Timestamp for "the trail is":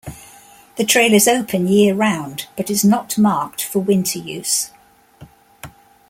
0.77-1.27